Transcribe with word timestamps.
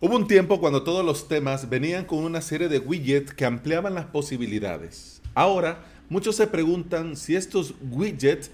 Hubo 0.00 0.14
un 0.14 0.28
tiempo 0.28 0.60
cuando 0.60 0.84
todos 0.84 1.04
los 1.04 1.26
temas 1.26 1.68
venían 1.68 2.04
con 2.04 2.20
una 2.20 2.40
serie 2.40 2.68
de 2.68 2.78
widgets 2.78 3.34
que 3.34 3.44
ampliaban 3.44 3.94
las 3.94 4.04
posibilidades. 4.04 5.20
Ahora, 5.34 5.84
muchos 6.08 6.36
se 6.36 6.46
preguntan 6.46 7.16
si 7.16 7.34
estos 7.34 7.74
widgets 7.90 8.52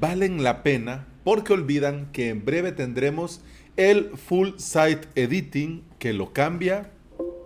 valen 0.00 0.42
la 0.42 0.62
pena 0.62 1.06
porque 1.24 1.54
olvidan 1.54 2.12
que 2.12 2.28
en 2.28 2.44
breve 2.44 2.72
tendremos 2.72 3.40
el 3.78 4.10
Full 4.18 4.58
Site 4.58 5.08
Editing 5.14 5.82
que 5.98 6.12
lo 6.12 6.34
cambia 6.34 6.90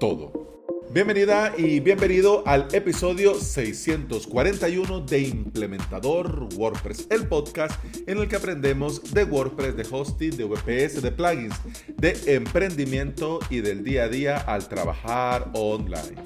todo. 0.00 0.55
Bienvenida 0.90 1.52
y 1.58 1.80
bienvenido 1.80 2.42
al 2.46 2.68
episodio 2.72 3.34
641 3.34 5.00
de 5.00 5.20
Implementador 5.20 6.48
WordPress, 6.54 7.08
el 7.10 7.28
podcast 7.28 7.78
en 8.06 8.18
el 8.18 8.28
que 8.28 8.36
aprendemos 8.36 9.12
de 9.12 9.24
WordPress, 9.24 9.76
de 9.76 9.86
hosting, 9.90 10.36
de 10.36 10.44
VPS, 10.44 11.02
de 11.02 11.12
plugins, 11.12 11.56
de 11.96 12.34
emprendimiento 12.34 13.40
y 13.50 13.60
del 13.60 13.84
día 13.84 14.04
a 14.04 14.08
día 14.08 14.38
al 14.38 14.68
trabajar 14.68 15.50
online. 15.52 16.22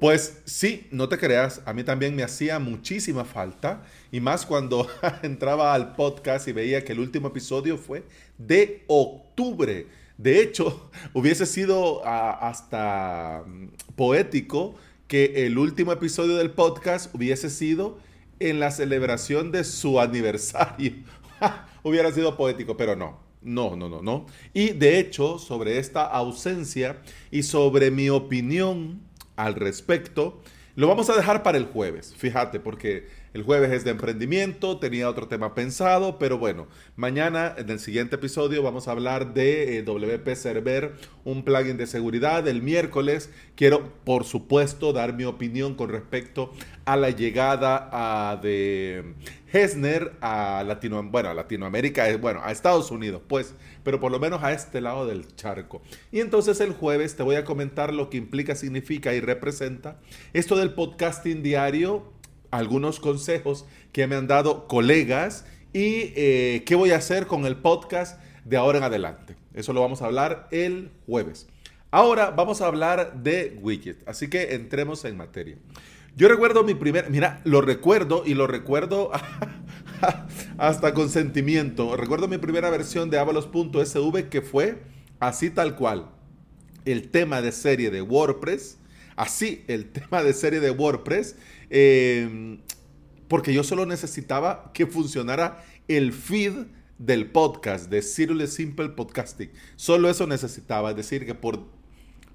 Pues 0.00 0.40
sí, 0.44 0.86
no 0.92 1.08
te 1.08 1.18
creas, 1.18 1.60
a 1.64 1.72
mí 1.72 1.82
también 1.82 2.14
me 2.14 2.22
hacía 2.22 2.60
muchísima 2.60 3.24
falta 3.24 3.82
y 4.12 4.20
más 4.20 4.46
cuando 4.46 4.86
entraba 5.22 5.74
al 5.74 5.96
podcast 5.96 6.46
y 6.46 6.52
veía 6.52 6.84
que 6.84 6.92
el 6.92 7.00
último 7.00 7.28
episodio 7.28 7.76
fue 7.76 8.04
de 8.38 8.84
octubre 8.86 9.86
de 10.18 10.42
hecho, 10.42 10.90
hubiese 11.14 11.46
sido 11.46 12.02
ah, 12.04 12.48
hasta 12.48 13.44
mm, 13.46 13.68
poético 13.96 14.74
que 15.06 15.46
el 15.46 15.56
último 15.56 15.92
episodio 15.92 16.36
del 16.36 16.50
podcast 16.50 17.14
hubiese 17.14 17.48
sido 17.48 17.98
en 18.40 18.60
la 18.60 18.70
celebración 18.70 19.50
de 19.52 19.64
su 19.64 20.00
aniversario. 20.00 20.92
Hubiera 21.82 22.12
sido 22.12 22.36
poético, 22.36 22.76
pero 22.76 22.94
no. 22.94 23.18
No, 23.40 23.76
no, 23.76 23.88
no, 23.88 24.02
no. 24.02 24.26
Y 24.52 24.70
de 24.70 24.98
hecho, 24.98 25.38
sobre 25.38 25.78
esta 25.78 26.04
ausencia 26.04 27.00
y 27.30 27.44
sobre 27.44 27.90
mi 27.90 28.10
opinión 28.10 29.00
al 29.36 29.54
respecto, 29.54 30.42
lo 30.74 30.88
vamos 30.88 31.08
a 31.08 31.16
dejar 31.16 31.42
para 31.42 31.56
el 31.56 31.66
jueves. 31.66 32.14
Fíjate, 32.16 32.60
porque 32.60 33.08
el 33.38 33.44
jueves 33.44 33.70
es 33.70 33.84
de 33.84 33.92
emprendimiento, 33.92 34.78
tenía 34.78 35.08
otro 35.08 35.28
tema 35.28 35.54
pensado, 35.54 36.18
pero 36.18 36.38
bueno, 36.38 36.66
mañana 36.96 37.54
en 37.56 37.70
el 37.70 37.78
siguiente 37.78 38.16
episodio 38.16 38.64
vamos 38.64 38.88
a 38.88 38.90
hablar 38.90 39.32
de 39.32 39.78
eh, 39.78 39.82
WP 39.84 40.34
Server, 40.34 40.94
un 41.24 41.44
plugin 41.44 41.76
de 41.76 41.86
seguridad. 41.86 42.48
El 42.48 42.62
miércoles 42.62 43.30
quiero, 43.54 43.92
por 44.02 44.24
supuesto, 44.24 44.92
dar 44.92 45.14
mi 45.14 45.22
opinión 45.22 45.76
con 45.76 45.88
respecto 45.88 46.52
a 46.84 46.96
la 46.96 47.10
llegada 47.10 48.36
de 48.42 49.14
Hesner 49.52 50.16
a, 50.20 50.64
Latino, 50.66 51.00
bueno, 51.04 51.28
a 51.28 51.34
Latinoamérica, 51.34 52.10
eh, 52.10 52.16
bueno, 52.16 52.40
a 52.42 52.50
Estados 52.50 52.90
Unidos, 52.90 53.22
pues, 53.28 53.54
pero 53.84 54.00
por 54.00 54.10
lo 54.10 54.18
menos 54.18 54.42
a 54.42 54.52
este 54.52 54.80
lado 54.80 55.06
del 55.06 55.32
charco. 55.36 55.80
Y 56.10 56.18
entonces 56.18 56.60
el 56.60 56.72
jueves 56.72 57.14
te 57.14 57.22
voy 57.22 57.36
a 57.36 57.44
comentar 57.44 57.94
lo 57.94 58.10
que 58.10 58.16
implica, 58.16 58.56
significa 58.56 59.14
y 59.14 59.20
representa 59.20 60.00
esto 60.32 60.56
del 60.56 60.74
podcasting 60.74 61.44
diario 61.44 62.17
algunos 62.50 63.00
consejos 63.00 63.66
que 63.92 64.06
me 64.06 64.16
han 64.16 64.26
dado 64.26 64.66
colegas 64.68 65.44
y 65.72 66.12
eh, 66.16 66.62
qué 66.66 66.74
voy 66.74 66.90
a 66.90 66.96
hacer 66.96 67.26
con 67.26 67.46
el 67.46 67.56
podcast 67.56 68.20
de 68.44 68.56
ahora 68.56 68.78
en 68.78 68.84
adelante. 68.84 69.36
Eso 69.54 69.72
lo 69.72 69.80
vamos 69.80 70.02
a 70.02 70.06
hablar 70.06 70.48
el 70.50 70.90
jueves. 71.06 71.46
Ahora 71.90 72.30
vamos 72.30 72.60
a 72.60 72.66
hablar 72.66 73.22
de 73.22 73.58
widget, 73.62 74.06
así 74.06 74.28
que 74.28 74.54
entremos 74.54 75.04
en 75.04 75.16
materia. 75.16 75.56
Yo 76.16 76.28
recuerdo 76.28 76.64
mi 76.64 76.74
primer, 76.74 77.10
mira, 77.10 77.40
lo 77.44 77.60
recuerdo 77.60 78.24
y 78.26 78.34
lo 78.34 78.46
recuerdo 78.46 79.10
hasta 80.58 80.94
con 80.94 81.10
sentimiento. 81.10 81.96
Recuerdo 81.96 82.28
mi 82.28 82.38
primera 82.38 82.70
versión 82.70 83.08
de 83.08 83.18
avalos.sv 83.18 84.28
que 84.28 84.42
fue 84.42 84.82
así 85.20 85.50
tal 85.50 85.76
cual. 85.76 86.10
El 86.84 87.10
tema 87.10 87.40
de 87.40 87.52
serie 87.52 87.90
de 87.90 88.02
WordPress, 88.02 88.77
así 89.18 89.64
el 89.68 89.86
tema 89.92 90.22
de 90.22 90.32
serie 90.32 90.60
de 90.60 90.70
WordPress 90.70 91.36
Em, 91.70 92.60
porque 93.28 93.52
yo 93.52 93.62
solo 93.62 93.84
necesitaba 93.86 94.70
que 94.72 94.86
funcionara 94.86 95.64
el 95.86 96.12
feed 96.12 96.66
del 96.98 97.30
podcast, 97.30 97.90
de 97.90 98.02
Serious 98.02 98.52
Simple 98.52 98.88
Podcasting. 98.90 99.50
Solo 99.76 100.08
eso 100.08 100.26
necesitaba, 100.26 100.90
es 100.90 100.96
decir, 100.96 101.26
que 101.26 101.34
por, 101.34 101.66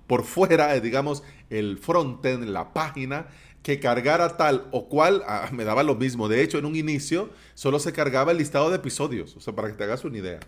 por 0.08 0.24
fuera, 0.24 0.80
digamos, 0.80 1.24
el 1.50 1.78
frontend, 1.78 2.46
la 2.46 2.74
página, 2.74 3.28
que 3.64 3.80
cargara 3.80 4.38
tal 4.38 4.68
o 4.72 4.88
cual, 4.88 5.24
ah, 5.28 5.50
me 5.54 5.64
daba 5.64 5.84
lo 5.84 5.96
mismo. 5.96 6.30
De 6.30 6.44
hecho, 6.44 6.60
en 6.60 6.66
un 6.66 6.76
inicio 6.76 7.30
solo 7.56 7.80
se 7.80 7.92
cargaba 7.92 8.32
el 8.32 8.38
listado 8.38 8.70
de 8.70 8.76
episodios, 8.76 9.36
o 9.36 9.40
sea, 9.40 9.56
para 9.56 9.70
que 9.70 9.76
te 9.76 9.84
hagas 9.84 10.06
una 10.06 10.18
idea. 10.20 10.40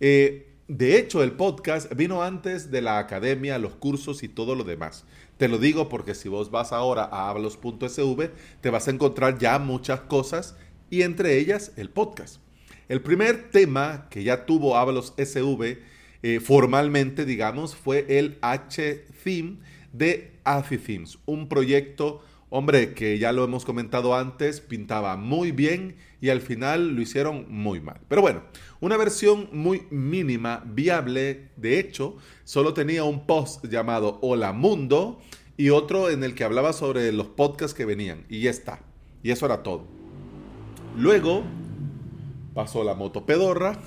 Eh, 0.00 0.48
de 0.68 0.96
hecho, 0.96 1.22
el 1.22 1.32
podcast 1.32 1.92
vino 1.94 2.22
antes 2.22 2.70
de 2.70 2.80
la 2.80 2.98
academia, 2.98 3.58
los 3.58 3.74
cursos 3.74 4.22
y 4.22 4.28
todo 4.28 4.54
lo 4.54 4.64
demás. 4.64 5.04
Te 5.42 5.48
lo 5.48 5.58
digo 5.58 5.88
porque 5.88 6.14
si 6.14 6.28
vos 6.28 6.52
vas 6.52 6.70
ahora 6.70 7.02
a 7.02 7.28
hablos.sv, 7.28 8.30
te 8.60 8.70
vas 8.70 8.86
a 8.86 8.92
encontrar 8.92 9.38
ya 9.38 9.58
muchas 9.58 10.02
cosas 10.02 10.54
y 10.88 11.02
entre 11.02 11.36
ellas 11.36 11.72
el 11.74 11.90
podcast. 11.90 12.36
El 12.88 13.02
primer 13.02 13.50
tema 13.50 14.06
que 14.08 14.22
ya 14.22 14.46
tuvo 14.46 14.76
Hablos 14.76 15.14
SV 15.16 15.78
eh, 16.22 16.38
formalmente, 16.38 17.24
digamos, 17.24 17.74
fue 17.74 18.06
el 18.20 18.38
H-Theme 18.40 19.56
de 19.92 20.38
AFI 20.44 20.78
Themes, 20.78 21.18
un 21.26 21.48
proyecto, 21.48 22.22
hombre, 22.54 22.92
que 22.92 23.18
ya 23.18 23.32
lo 23.32 23.44
hemos 23.44 23.64
comentado 23.64 24.14
antes, 24.14 24.60
pintaba 24.60 25.16
muy 25.16 25.52
bien 25.52 25.96
y 26.20 26.28
al 26.28 26.42
final 26.42 26.94
lo 26.94 27.00
hicieron 27.00 27.46
muy 27.48 27.80
mal. 27.80 27.98
Pero 28.08 28.20
bueno, 28.20 28.42
una 28.80 28.98
versión 28.98 29.48
muy 29.52 29.86
mínima, 29.90 30.62
viable, 30.66 31.48
de 31.56 31.78
hecho, 31.78 32.18
solo 32.44 32.74
tenía 32.74 33.04
un 33.04 33.26
post 33.26 33.64
llamado 33.64 34.18
Hola 34.20 34.52
Mundo 34.52 35.18
y 35.56 35.70
otro 35.70 36.10
en 36.10 36.24
el 36.24 36.34
que 36.34 36.44
hablaba 36.44 36.74
sobre 36.74 37.10
los 37.10 37.28
podcasts 37.28 37.72
que 37.72 37.86
venían. 37.86 38.26
Y 38.28 38.42
ya 38.42 38.50
está. 38.50 38.80
Y 39.22 39.30
eso 39.30 39.46
era 39.46 39.62
todo. 39.62 39.86
Luego 40.94 41.44
pasó 42.52 42.84
la 42.84 42.94
moto 42.94 43.24
pedorra 43.24 43.80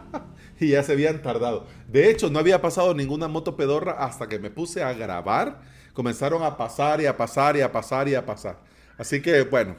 y 0.60 0.68
ya 0.68 0.82
se 0.82 0.92
habían 0.92 1.22
tardado. 1.22 1.66
De 1.88 2.10
hecho, 2.10 2.28
no 2.28 2.38
había 2.38 2.60
pasado 2.60 2.92
ninguna 2.92 3.26
moto 3.26 3.56
pedorra 3.56 4.04
hasta 4.04 4.28
que 4.28 4.38
me 4.38 4.50
puse 4.50 4.82
a 4.82 4.92
grabar. 4.92 5.62
Comenzaron 5.92 6.42
a 6.42 6.56
pasar 6.56 7.00
y 7.00 7.06
a 7.06 7.16
pasar 7.16 7.56
y 7.56 7.60
a 7.60 7.70
pasar 7.70 8.08
y 8.08 8.14
a 8.14 8.24
pasar. 8.24 8.58
Así 8.98 9.20
que 9.20 9.42
bueno, 9.42 9.76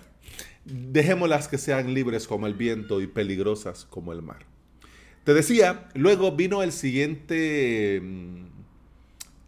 Dejémoslas 0.66 1.50
que 1.50 1.58
sean 1.58 1.94
libres 1.94 2.26
como 2.26 2.48
el 2.48 2.54
viento 2.54 3.02
y 3.02 3.08
peligrosas 3.08 3.86
como 3.86 4.14
el 4.14 4.22
mar. 4.22 4.46
Te 5.26 5.34
decía, 5.34 5.90
luego 5.94 6.36
vino 6.36 6.64
el 6.64 6.72
siguiente 6.72 8.00
mm, 8.02 8.46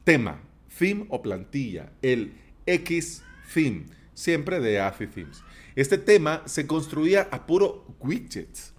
tema, 0.03 0.41
theme 0.77 1.05
o 1.09 1.21
plantilla, 1.21 1.91
el 2.01 2.33
X 2.65 3.23
theme, 3.53 3.85
siempre 4.13 4.59
de 4.59 4.81
AFI 4.81 5.07
Themes. 5.07 5.41
Este 5.75 5.97
tema 5.97 6.43
se 6.45 6.67
construía 6.67 7.29
a 7.31 7.45
puro 7.45 7.85
widgets. 7.99 8.73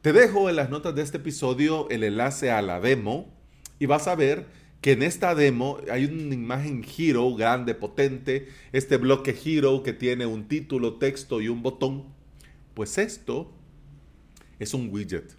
Te 0.00 0.12
dejo 0.12 0.48
en 0.48 0.56
las 0.56 0.70
notas 0.70 0.94
de 0.94 1.02
este 1.02 1.18
episodio 1.18 1.88
el 1.90 2.02
enlace 2.02 2.50
a 2.50 2.62
la 2.62 2.80
demo 2.80 3.34
y 3.78 3.86
vas 3.86 4.08
a 4.08 4.14
ver 4.14 4.46
que 4.84 4.92
en 4.92 5.02
esta 5.02 5.34
demo 5.34 5.78
hay 5.90 6.04
una 6.04 6.34
imagen 6.34 6.84
Hero 6.84 7.34
grande, 7.34 7.74
potente, 7.74 8.48
este 8.70 8.98
bloque 8.98 9.34
Hero 9.42 9.82
que 9.82 9.94
tiene 9.94 10.26
un 10.26 10.46
título, 10.46 10.96
texto 10.96 11.40
y 11.40 11.48
un 11.48 11.62
botón. 11.62 12.04
Pues 12.74 12.98
esto 12.98 13.50
es 14.58 14.74
un 14.74 14.90
widget. 14.92 15.36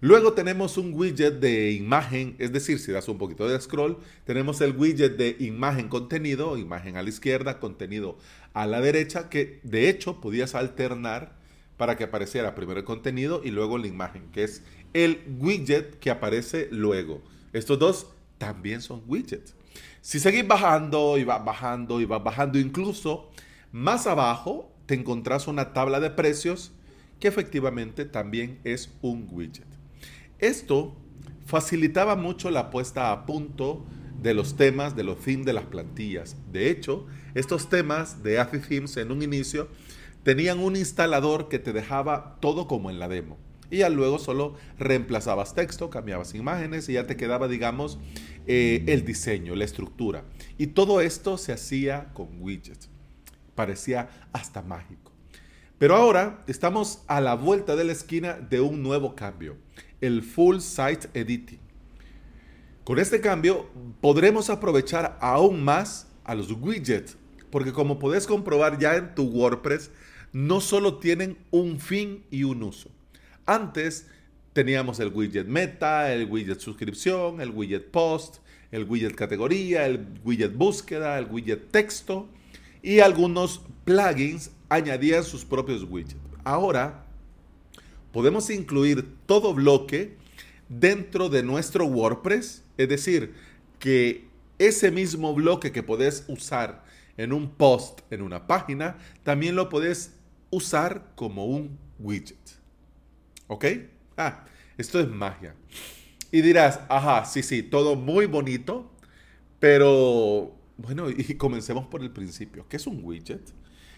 Luego 0.00 0.32
tenemos 0.32 0.78
un 0.78 0.94
widget 0.94 1.40
de 1.40 1.72
imagen, 1.72 2.36
es 2.38 2.50
decir, 2.50 2.78
si 2.78 2.90
das 2.90 3.06
un 3.08 3.18
poquito 3.18 3.46
de 3.46 3.60
scroll, 3.60 3.98
tenemos 4.24 4.62
el 4.62 4.74
widget 4.74 5.18
de 5.18 5.36
imagen 5.40 5.90
contenido, 5.90 6.56
imagen 6.56 6.96
a 6.96 7.02
la 7.02 7.10
izquierda, 7.10 7.60
contenido 7.60 8.16
a 8.54 8.66
la 8.66 8.80
derecha, 8.80 9.28
que 9.28 9.60
de 9.62 9.90
hecho 9.90 10.22
podías 10.22 10.54
alternar 10.54 11.36
para 11.76 11.98
que 11.98 12.04
apareciera 12.04 12.54
primero 12.54 12.80
el 12.80 12.86
contenido 12.86 13.42
y 13.44 13.50
luego 13.50 13.76
la 13.76 13.88
imagen, 13.88 14.32
que 14.32 14.44
es 14.44 14.62
el 14.94 15.20
widget 15.38 15.98
que 15.98 16.08
aparece 16.08 16.68
luego. 16.70 17.20
Estos 17.52 17.78
dos 17.78 18.06
también 18.38 18.80
son 18.80 19.02
widgets. 19.06 19.54
Si 20.00 20.20
seguís 20.20 20.46
bajando 20.46 21.18
y 21.18 21.24
vas 21.24 21.44
bajando 21.44 22.00
y 22.00 22.04
vas 22.04 22.22
bajando, 22.22 22.58
incluso 22.58 23.30
más 23.72 24.06
abajo 24.06 24.72
te 24.86 24.94
encontrás 24.94 25.48
una 25.48 25.72
tabla 25.72 26.00
de 26.00 26.10
precios 26.10 26.72
que 27.20 27.28
efectivamente 27.28 28.04
también 28.04 28.58
es 28.64 28.90
un 29.02 29.28
widget. 29.30 29.66
Esto 30.38 30.96
facilitaba 31.44 32.16
mucho 32.16 32.50
la 32.50 32.70
puesta 32.70 33.12
a 33.12 33.26
punto 33.26 33.84
de 34.22 34.34
los 34.34 34.56
temas, 34.56 34.96
de 34.96 35.04
los 35.04 35.18
themes 35.18 35.46
de 35.46 35.52
las 35.52 35.64
plantillas. 35.64 36.36
De 36.52 36.70
hecho, 36.70 37.06
estos 37.34 37.68
temas 37.68 38.22
de 38.22 38.38
AFI 38.38 38.60
Themes 38.60 38.96
en 38.96 39.12
un 39.12 39.22
inicio 39.22 39.68
tenían 40.22 40.58
un 40.58 40.76
instalador 40.76 41.48
que 41.48 41.58
te 41.58 41.72
dejaba 41.72 42.38
todo 42.40 42.66
como 42.66 42.90
en 42.90 42.98
la 42.98 43.08
demo 43.08 43.36
y 43.70 43.78
ya 43.78 43.88
luego 43.88 44.18
solo 44.18 44.54
reemplazabas 44.78 45.54
texto, 45.54 45.90
cambiabas 45.90 46.34
imágenes 46.34 46.88
y 46.88 46.94
ya 46.94 47.06
te 47.06 47.16
quedaba, 47.16 47.48
digamos, 47.48 47.98
eh, 48.46 48.84
el 48.88 49.04
diseño, 49.04 49.54
la 49.54 49.64
estructura. 49.64 50.24
Y 50.56 50.68
todo 50.68 51.00
esto 51.00 51.38
se 51.38 51.52
hacía 51.52 52.10
con 52.14 52.28
widgets. 52.40 52.88
Parecía 53.54 54.08
hasta 54.32 54.62
mágico. 54.62 55.12
Pero 55.78 55.94
ahora 55.94 56.42
estamos 56.46 57.02
a 57.06 57.20
la 57.20 57.34
vuelta 57.34 57.76
de 57.76 57.84
la 57.84 57.92
esquina 57.92 58.34
de 58.34 58.60
un 58.60 58.82
nuevo 58.82 59.14
cambio, 59.14 59.56
el 60.00 60.22
Full 60.22 60.58
Site 60.58 61.08
Editing. 61.14 61.60
Con 62.82 62.98
este 62.98 63.20
cambio 63.20 63.68
podremos 64.00 64.50
aprovechar 64.50 65.18
aún 65.20 65.62
más 65.62 66.08
a 66.24 66.34
los 66.34 66.50
widgets, 66.50 67.16
porque 67.50 67.72
como 67.72 67.98
puedes 67.98 68.26
comprobar 68.26 68.78
ya 68.78 68.96
en 68.96 69.14
tu 69.14 69.24
WordPress, 69.24 69.90
no 70.32 70.60
solo 70.60 70.98
tienen 70.98 71.38
un 71.50 71.78
fin 71.78 72.24
y 72.30 72.44
un 72.44 72.62
uso. 72.62 72.90
Antes 73.48 74.06
teníamos 74.52 75.00
el 75.00 75.08
widget 75.08 75.46
meta, 75.46 76.12
el 76.12 76.30
widget 76.30 76.60
suscripción, 76.60 77.40
el 77.40 77.48
widget 77.48 77.90
post, 77.90 78.40
el 78.70 78.84
widget 78.84 79.14
categoría, 79.14 79.86
el 79.86 80.06
widget 80.22 80.54
búsqueda, 80.54 81.18
el 81.18 81.24
widget 81.30 81.70
texto 81.70 82.28
y 82.82 83.00
algunos 83.00 83.62
plugins 83.86 84.50
añadían 84.68 85.24
sus 85.24 85.46
propios 85.46 85.82
widgets. 85.84 86.20
Ahora 86.44 87.06
podemos 88.12 88.50
incluir 88.50 89.16
todo 89.24 89.54
bloque 89.54 90.18
dentro 90.68 91.30
de 91.30 91.42
nuestro 91.42 91.86
WordPress, 91.86 92.62
es 92.76 92.88
decir, 92.90 93.32
que 93.78 94.28
ese 94.58 94.90
mismo 94.90 95.32
bloque 95.32 95.72
que 95.72 95.82
puedes 95.82 96.26
usar 96.28 96.84
en 97.16 97.32
un 97.32 97.48
post 97.48 98.00
en 98.10 98.20
una 98.20 98.46
página, 98.46 98.98
también 99.22 99.56
lo 99.56 99.70
puedes 99.70 100.12
usar 100.50 101.12
como 101.14 101.46
un 101.46 101.78
widget. 101.98 102.58
¿Ok? 103.48 103.64
Ah, 104.16 104.44
esto 104.76 105.00
es 105.00 105.08
magia. 105.08 105.54
Y 106.30 106.42
dirás, 106.42 106.80
ajá, 106.88 107.24
sí, 107.24 107.42
sí, 107.42 107.62
todo 107.62 107.96
muy 107.96 108.26
bonito, 108.26 108.90
pero 109.58 110.54
bueno, 110.76 111.10
y 111.10 111.34
comencemos 111.34 111.86
por 111.86 112.02
el 112.02 112.10
principio. 112.10 112.66
¿Qué 112.68 112.76
es 112.76 112.86
un 112.86 113.02
widget? 113.02 113.42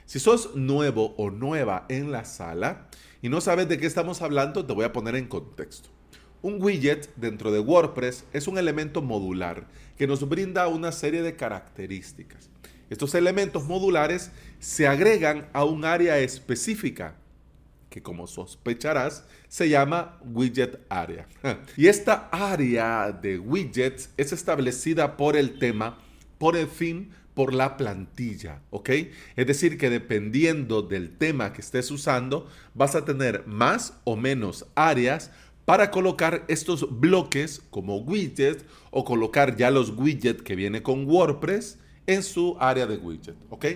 Si 0.06 0.18
sos 0.18 0.54
nuevo 0.56 1.14
o 1.18 1.30
nueva 1.30 1.86
en 1.88 2.10
la 2.10 2.24
sala 2.24 2.88
y 3.22 3.28
no 3.28 3.40
sabes 3.40 3.68
de 3.68 3.78
qué 3.78 3.86
estamos 3.86 4.22
hablando, 4.22 4.64
te 4.64 4.72
voy 4.72 4.84
a 4.84 4.92
poner 4.92 5.16
en 5.16 5.26
contexto. 5.26 5.90
Un 6.42 6.62
widget 6.62 7.14
dentro 7.16 7.52
de 7.52 7.60
WordPress 7.60 8.24
es 8.32 8.48
un 8.48 8.56
elemento 8.56 9.02
modular 9.02 9.68
que 9.98 10.06
nos 10.06 10.26
brinda 10.28 10.68
una 10.68 10.90
serie 10.92 11.22
de 11.22 11.36
características. 11.36 12.48
Estos 12.88 13.14
elementos 13.14 13.64
modulares 13.64 14.32
se 14.58 14.88
agregan 14.88 15.48
a 15.52 15.64
un 15.64 15.84
área 15.84 16.18
específica 16.18 17.16
que 17.90 18.02
como 18.02 18.26
sospecharás 18.26 19.24
se 19.48 19.68
llama 19.68 20.18
widget 20.32 20.80
area. 20.88 21.26
Y 21.76 21.88
esta 21.88 22.28
área 22.32 23.12
de 23.12 23.38
widgets 23.38 24.10
es 24.16 24.32
establecida 24.32 25.16
por 25.16 25.36
el 25.36 25.58
tema, 25.58 25.98
por 26.38 26.56
el 26.56 26.68
fin, 26.68 27.10
por 27.34 27.52
la 27.54 27.76
plantilla, 27.76 28.62
¿ok? 28.70 28.90
Es 29.36 29.46
decir, 29.46 29.78
que 29.78 29.90
dependiendo 29.90 30.82
del 30.82 31.16
tema 31.16 31.52
que 31.52 31.60
estés 31.60 31.90
usando, 31.90 32.48
vas 32.74 32.94
a 32.94 33.04
tener 33.04 33.46
más 33.46 33.94
o 34.04 34.16
menos 34.16 34.66
áreas 34.74 35.30
para 35.64 35.90
colocar 35.90 36.44
estos 36.48 37.00
bloques 37.00 37.62
como 37.70 37.98
widgets 37.98 38.64
o 38.90 39.04
colocar 39.04 39.56
ya 39.56 39.70
los 39.70 39.90
widgets 39.90 40.42
que 40.42 40.56
viene 40.56 40.82
con 40.82 41.08
WordPress 41.08 41.78
en 42.06 42.22
su 42.22 42.56
área 42.58 42.86
de 42.86 42.96
widget, 42.96 43.36
¿ok? 43.50 43.66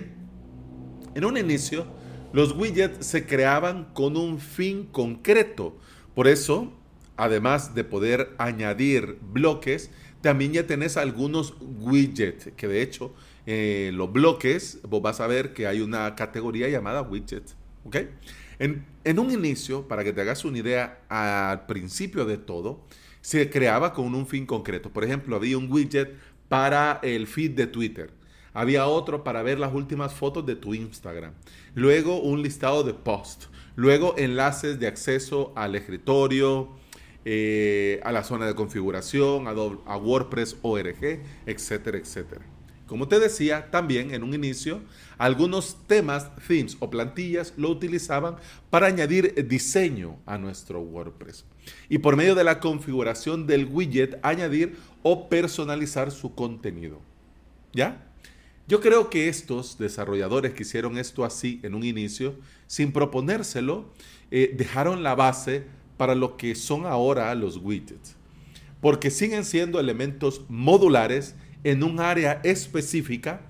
En 1.15 1.23
un 1.23 1.37
inicio, 1.37 1.87
los 2.35 2.51
widgets 2.51 3.05
se 3.07 3.25
creaban 3.25 3.85
con 3.93 4.17
un 4.17 4.39
fin 4.39 4.87
concreto. 4.91 5.77
Por 6.13 6.27
eso, 6.27 6.69
además 7.15 7.73
de 7.75 7.85
poder 7.85 8.35
añadir 8.37 9.17
bloques, 9.31 9.89
también 10.19 10.51
ya 10.51 10.67
tenés 10.67 10.97
algunos 10.97 11.55
widgets, 11.61 12.49
que 12.57 12.67
de 12.67 12.81
hecho 12.81 13.13
eh, 13.45 13.91
los 13.93 14.11
bloques, 14.11 14.79
vos 14.83 15.01
vas 15.01 15.21
a 15.21 15.27
ver 15.27 15.53
que 15.53 15.65
hay 15.65 15.79
una 15.79 16.13
categoría 16.15 16.67
llamada 16.67 17.03
widgets. 17.03 17.55
¿ok? 17.85 17.95
En, 18.59 18.85
en, 19.05 19.17
un 19.17 19.31
inicio, 19.31 19.87
para 19.87 20.03
que 20.03 20.11
te 20.11 20.19
hagas 20.19 20.43
una 20.43 20.57
idea, 20.57 20.99
al 21.07 21.65
principio 21.67 22.25
de 22.25 22.37
todo, 22.37 22.85
se 23.21 23.49
creaba 23.49 23.93
con 23.93 24.13
un 24.13 24.27
fin 24.27 24.45
concreto. 24.45 24.91
Por 24.91 25.05
ejemplo, 25.05 25.37
había 25.37 25.57
un 25.57 25.71
widget 25.71 26.13
para 26.49 26.99
el 27.01 27.27
feed 27.27 27.51
de 27.51 27.67
Twitter. 27.67 28.09
Había 28.55 28.87
otro 28.87 29.23
para 29.23 29.43
ver 29.43 29.59
las 29.59 29.73
últimas 29.73 30.13
fotos 30.13 30.45
de 30.45 30.55
tu 30.55 30.73
Instagram. 30.73 31.33
Luego 31.75 32.19
un 32.21 32.41
listado 32.41 32.83
de 32.83 32.93
posts. 32.93 33.49
Luego 33.75 34.15
enlaces 34.17 34.79
de 34.79 34.87
acceso 34.87 35.51
al 35.55 35.75
escritorio, 35.75 36.69
eh, 37.25 37.99
a 38.03 38.11
la 38.13 38.23
zona 38.23 38.47
de 38.47 38.55
configuración, 38.55 39.47
a, 39.47 39.51
a 39.51 39.97
WordPress 39.97 40.57
ORG, 40.61 41.19
etcétera, 41.45 41.97
etcétera. 41.97 42.45
Como 42.87 43.07
te 43.07 43.19
decía, 43.19 43.71
también 43.71 44.13
en 44.13 44.23
un 44.23 44.33
inicio, 44.33 44.81
algunos 45.17 45.75
temas, 45.87 46.31
themes 46.47 46.77
o 46.79 46.89
plantillas 46.89 47.53
lo 47.57 47.69
utilizaban 47.69 48.35
para 48.69 48.87
añadir 48.87 49.47
diseño 49.47 50.17
a 50.25 50.37
nuestro 50.37 50.79
WordPress. 50.81 51.45
Y 51.89 51.97
por 51.97 52.15
medio 52.15 52.35
de 52.35 52.43
la 52.43 52.59
configuración 52.59 53.47
del 53.47 53.65
widget, 53.65 54.19
añadir 54.21 54.77
o 55.01 55.27
personalizar 55.29 56.11
su 56.11 56.35
contenido. 56.35 57.01
¿Ya? 57.73 58.14
Yo 58.67 58.81
creo 58.81 59.11
que 59.11 59.29
estos 59.29 59.77
desarrolladores 59.77 60.53
que 60.53 60.63
hicieron 60.63 60.97
esto 60.97 61.23
así 61.23 61.59
en 61.61 61.75
un 61.75 61.83
inicio, 61.83 62.35
sin 62.65 62.91
proponérselo, 62.91 63.93
eh, 64.31 64.55
dejaron 64.57 65.03
la 65.03 65.13
base 65.13 65.65
para 65.97 66.15
lo 66.15 66.35
que 66.35 66.55
son 66.55 66.87
ahora 66.87 67.33
los 67.35 67.57
widgets. 67.57 68.15
Porque 68.81 69.11
siguen 69.11 69.45
siendo 69.45 69.79
elementos 69.79 70.41
modulares 70.49 71.35
en 71.63 71.83
un 71.83 71.99
área 71.99 72.41
específica, 72.43 73.41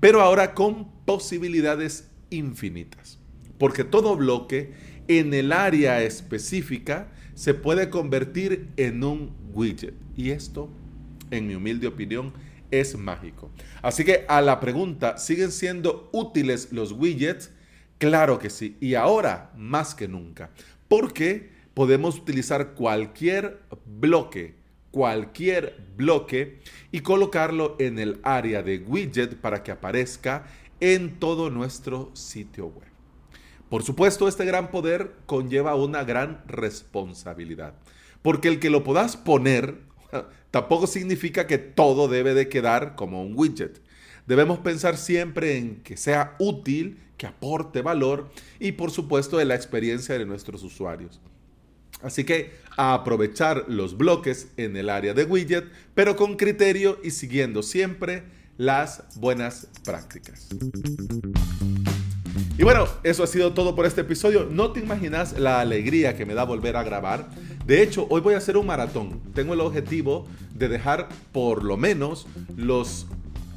pero 0.00 0.20
ahora 0.20 0.54
con 0.54 0.90
posibilidades 1.04 2.10
infinitas. 2.30 3.20
Porque 3.58 3.84
todo 3.84 4.16
bloque 4.16 4.72
en 5.06 5.34
el 5.34 5.52
área 5.52 6.02
específica 6.02 7.12
se 7.34 7.54
puede 7.54 7.90
convertir 7.90 8.68
en 8.76 9.04
un 9.04 9.32
widget. 9.52 9.94
Y 10.16 10.30
esto, 10.30 10.68
en 11.30 11.46
mi 11.46 11.54
humilde 11.54 11.86
opinión, 11.86 12.32
es 12.70 12.96
mágico. 12.96 13.50
Así 13.82 14.04
que 14.04 14.24
a 14.28 14.40
la 14.40 14.60
pregunta, 14.60 15.18
¿siguen 15.18 15.52
siendo 15.52 16.08
útiles 16.12 16.72
los 16.72 16.92
widgets? 16.92 17.50
Claro 17.98 18.38
que 18.38 18.50
sí, 18.50 18.76
y 18.80 18.94
ahora 18.94 19.52
más 19.56 19.94
que 19.94 20.08
nunca, 20.08 20.50
porque 20.88 21.50
podemos 21.74 22.18
utilizar 22.18 22.74
cualquier 22.74 23.60
bloque, 23.86 24.54
cualquier 24.90 25.76
bloque 25.96 26.60
y 26.92 27.00
colocarlo 27.00 27.76
en 27.78 27.98
el 27.98 28.20
área 28.22 28.62
de 28.62 28.78
widget 28.78 29.36
para 29.36 29.62
que 29.62 29.72
aparezca 29.72 30.46
en 30.80 31.18
todo 31.18 31.50
nuestro 31.50 32.10
sitio 32.14 32.66
web. 32.66 32.88
Por 33.68 33.82
supuesto, 33.82 34.28
este 34.28 34.44
gran 34.44 34.70
poder 34.70 35.14
conlleva 35.26 35.74
una 35.74 36.04
gran 36.04 36.42
responsabilidad, 36.46 37.74
porque 38.22 38.48
el 38.48 38.60
que 38.60 38.70
lo 38.70 38.84
puedas 38.84 39.16
poner 39.16 39.78
tampoco 40.50 40.86
significa 40.86 41.46
que 41.46 41.58
todo 41.58 42.08
debe 42.08 42.34
de 42.34 42.48
quedar 42.48 42.94
como 42.94 43.22
un 43.22 43.32
widget. 43.36 43.80
Debemos 44.26 44.58
pensar 44.60 44.96
siempre 44.96 45.58
en 45.58 45.82
que 45.82 45.96
sea 45.96 46.34
útil, 46.38 46.98
que 47.18 47.26
aporte 47.26 47.82
valor 47.82 48.30
y 48.58 48.72
por 48.72 48.90
supuesto 48.90 49.36
de 49.36 49.44
la 49.44 49.54
experiencia 49.54 50.18
de 50.18 50.26
nuestros 50.26 50.62
usuarios. 50.62 51.20
Así 52.02 52.24
que 52.24 52.52
aprovechar 52.76 53.64
los 53.68 53.96
bloques 53.96 54.48
en 54.56 54.76
el 54.76 54.90
área 54.90 55.14
de 55.14 55.24
widget, 55.24 55.64
pero 55.94 56.16
con 56.16 56.36
criterio 56.36 56.98
y 57.02 57.10
siguiendo 57.10 57.62
siempre 57.62 58.24
las 58.56 59.04
buenas 59.16 59.68
prácticas. 59.84 60.48
Y 62.56 62.62
bueno, 62.62 62.86
eso 63.02 63.24
ha 63.24 63.26
sido 63.26 63.52
todo 63.52 63.74
por 63.74 63.84
este 63.84 64.02
episodio. 64.02 64.46
No 64.50 64.72
te 64.72 64.80
imaginas 64.80 65.38
la 65.38 65.60
alegría 65.60 66.16
que 66.16 66.24
me 66.24 66.34
da 66.34 66.44
volver 66.44 66.76
a 66.76 66.84
grabar. 66.84 67.28
De 67.66 67.82
hecho, 67.82 68.06
hoy 68.10 68.20
voy 68.20 68.34
a 68.34 68.38
hacer 68.38 68.58
un 68.58 68.66
maratón. 68.66 69.20
Tengo 69.34 69.54
el 69.54 69.60
objetivo 69.60 70.26
de 70.54 70.68
dejar 70.68 71.08
por 71.32 71.64
lo 71.64 71.78
menos 71.78 72.26
los 72.56 73.06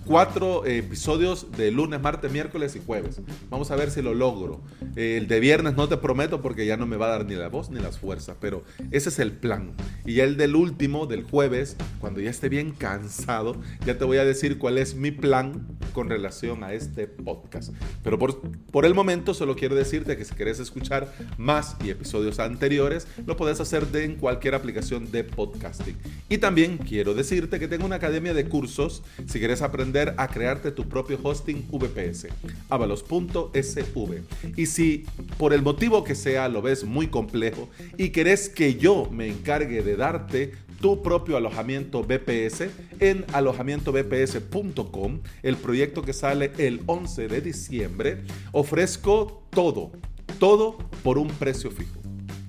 cuatro 0.05 0.65
episodios 0.65 1.51
de 1.57 1.71
lunes, 1.71 2.01
martes, 2.01 2.31
miércoles 2.31 2.77
y 2.77 2.81
jueves. 2.85 3.19
Vamos 3.49 3.69
a 3.69 3.75
ver 3.75 3.91
si 3.91 4.01
lo 4.01 4.13
logro. 4.13 4.61
el 4.95 5.27
de 5.27 5.39
viernes 5.41 5.75
no 5.75 5.89
te 5.89 5.97
prometo 5.97 6.41
porque 6.41 6.65
ya 6.65 6.77
no 6.77 6.87
me 6.87 6.95
va 6.95 7.07
a 7.07 7.09
dar 7.09 7.25
ni 7.25 7.35
la 7.35 7.49
voz 7.49 7.69
ni 7.69 7.81
las 7.81 7.99
fuerzas, 7.99 8.37
pero 8.39 8.63
ese 8.91 9.09
es 9.09 9.19
el 9.19 9.33
plan. 9.33 9.73
Y 10.05 10.21
el 10.21 10.37
del 10.37 10.55
último, 10.55 11.05
del 11.05 11.23
jueves, 11.23 11.75
cuando 11.99 12.21
ya 12.21 12.29
esté 12.29 12.47
bien 12.47 12.71
cansado, 12.71 13.57
ya 13.85 13.97
te 13.97 14.05
voy 14.05 14.17
a 14.17 14.23
decir 14.23 14.57
cuál 14.57 14.77
es 14.77 14.95
mi 14.95 15.11
plan 15.11 15.67
con 15.93 16.09
relación 16.09 16.63
a 16.63 16.73
este 16.73 17.07
podcast. 17.07 17.73
Pero 18.03 18.19
por, 18.19 18.39
por 18.71 18.85
el 18.85 18.93
momento 18.93 19.33
solo 19.33 19.55
quiero 19.55 19.75
decirte 19.75 20.17
que 20.17 20.25
si 20.25 20.33
quieres 20.33 20.59
escuchar 20.59 21.13
más 21.37 21.75
y 21.83 21.89
episodios 21.89 22.39
anteriores, 22.39 23.07
lo 23.25 23.37
puedes 23.37 23.59
hacer 23.59 23.87
en 23.93 24.15
cualquier 24.15 24.55
aplicación 24.55 25.11
de 25.11 25.23
podcasting. 25.23 25.97
Y 26.29 26.37
también 26.39 26.77
quiero 26.77 27.13
decirte 27.13 27.59
que 27.59 27.67
tengo 27.67 27.85
una 27.85 27.97
academia 27.97 28.33
de 28.33 28.47
cursos 28.47 29.03
si 29.25 29.39
quieres 29.39 29.61
aprender 29.61 30.13
a 30.17 30.27
crearte 30.27 30.71
tu 30.71 30.87
propio 30.87 31.19
hosting 31.21 31.67
VPS, 31.71 32.27
avalos.sv. 32.69 34.21
Y 34.55 34.65
si 34.65 35.05
por 35.37 35.53
el 35.53 35.61
motivo 35.61 36.03
que 36.03 36.15
sea 36.15 36.49
lo 36.49 36.61
ves 36.61 36.83
muy 36.83 37.07
complejo 37.07 37.69
y 37.97 38.09
querés 38.09 38.49
que 38.49 38.75
yo 38.75 39.09
me 39.11 39.27
encargue 39.27 39.81
de 39.81 39.95
darte 39.95 40.53
tu 40.79 41.01
propio 41.01 41.37
alojamiento 41.37 42.03
VPS 42.03 42.69
en 42.99 43.25
alojamientovps.com, 43.33 45.19
el 45.43 45.57
proyecto 45.57 46.01
que 46.01 46.13
sale 46.13 46.51
el 46.57 46.81
11 46.85 47.27
de 47.27 47.41
diciembre, 47.41 48.23
ofrezco 48.51 49.43
todo, 49.49 49.91
todo 50.39 50.77
por 51.03 51.17
un 51.17 51.27
precio 51.29 51.71
fijo. 51.71 51.99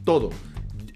Todo. 0.05 0.31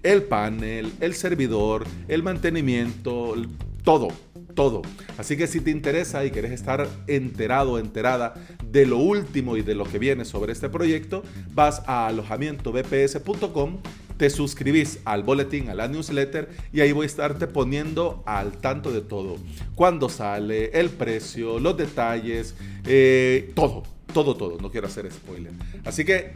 El 0.01 0.23
panel, 0.23 0.91
el 0.99 1.13
servidor, 1.13 1.85
el 2.07 2.23
mantenimiento, 2.23 3.35
todo, 3.83 4.09
todo. 4.53 4.81
Así 5.17 5.37
que 5.37 5.47
si 5.47 5.61
te 5.61 5.71
interesa 5.71 6.25
y 6.25 6.31
quieres 6.31 6.51
estar 6.51 6.87
enterado, 7.07 7.79
enterada 7.79 8.33
de 8.65 8.85
lo 8.85 8.97
último 8.97 9.55
y 9.55 9.61
de 9.61 9.75
lo 9.75 9.85
que 9.85 9.99
viene 9.99 10.25
sobre 10.25 10.51
este 10.51 10.67
proyecto, 10.69 11.23
vas 11.53 11.83
a 11.85 12.07
alojamientobps.com 12.07 13.79
te 14.17 14.29
suscribís 14.29 14.99
al 15.05 15.23
boletín, 15.23 15.69
a 15.69 15.75
la 15.75 15.87
newsletter 15.87 16.49
y 16.71 16.81
ahí 16.81 16.91
voy 16.91 17.03
a 17.03 17.07
estarte 17.07 17.47
poniendo 17.47 18.23
al 18.25 18.53
tanto 18.53 18.91
de 18.91 19.01
todo. 19.01 19.37
Cuándo 19.75 20.09
sale, 20.09 20.71
el 20.79 20.89
precio, 20.89 21.59
los 21.59 21.77
detalles, 21.77 22.55
eh, 22.85 23.51
todo, 23.55 23.83
todo, 24.13 24.35
todo. 24.35 24.59
No 24.59 24.71
quiero 24.71 24.87
hacer 24.87 25.11
spoiler. 25.11 25.53
Así 25.85 26.05
que 26.05 26.31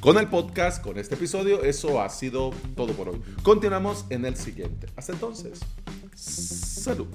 con 0.00 0.18
el 0.18 0.28
podcast, 0.28 0.82
con 0.82 0.98
este 0.98 1.14
episodio, 1.14 1.64
eso 1.64 2.00
ha 2.00 2.08
sido 2.08 2.52
todo 2.76 2.92
por 2.92 3.08
hoy. 3.08 3.20
Continuamos 3.42 4.04
en 4.10 4.24
el 4.24 4.36
siguiente. 4.36 4.86
Hasta 4.96 5.12
entonces, 5.12 5.60
salud. 6.14 7.08